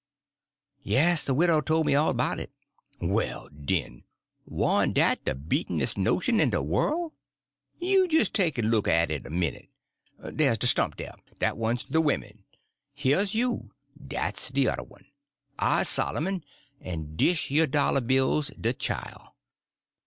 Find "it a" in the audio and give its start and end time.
9.11-9.29